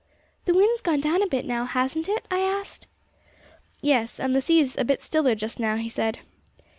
[0.45, 2.87] 'The wind's gone down a bit now, hasn't it?' I asked.
[3.81, 6.21] 'Yes, and the sea's a bit stiller just now,' he said.